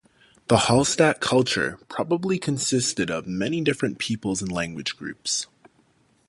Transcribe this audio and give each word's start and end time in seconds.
The 0.47 0.57
Hallstatt 0.57 1.19
culture 1.19 1.77
probably 1.87 2.39
consisted 2.39 3.11
of 3.11 3.27
many 3.27 3.61
different 3.61 3.99
peoples 3.99 4.41
and 4.41 4.51
language 4.51 4.97
groups. 4.97 5.45